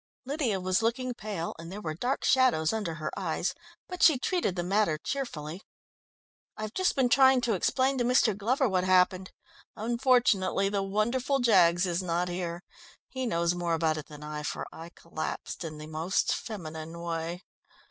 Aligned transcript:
Lydia 0.25 0.59
was 0.59 0.81
looking 0.81 1.13
pale, 1.13 1.53
and 1.59 1.71
there 1.71 1.79
were 1.79 1.93
dark 1.93 2.25
shadows 2.25 2.73
under 2.73 2.95
her 2.95 3.11
eyes, 3.15 3.53
but 3.87 4.01
she 4.01 4.17
treated 4.17 4.55
the 4.55 4.63
matter 4.63 4.97
cheerfully. 4.97 5.61
"I've 6.57 6.73
just 6.73 6.95
been 6.95 7.07
trying 7.07 7.39
to 7.41 7.53
explain 7.53 7.99
to 7.99 8.03
Mr. 8.03 8.35
Glover 8.35 8.67
what 8.67 8.83
happened. 8.83 9.31
Unfortunately, 9.75 10.69
the 10.69 10.81
wonderful 10.81 11.37
Jaggs 11.37 11.85
is 11.85 12.01
not 12.01 12.29
here. 12.29 12.63
He 13.09 13.27
knows 13.27 13.53
more 13.53 13.75
about 13.75 13.97
it 13.97 14.07
than 14.07 14.23
I, 14.23 14.41
for 14.41 14.65
I 14.73 14.89
collapsed 14.89 15.63
in 15.63 15.77
the 15.77 15.85
most 15.85 16.33
feminine 16.33 16.99
way." 16.99 17.43